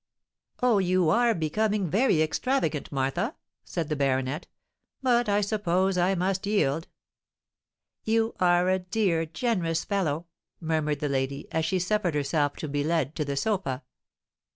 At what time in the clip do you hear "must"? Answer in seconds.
6.15-6.47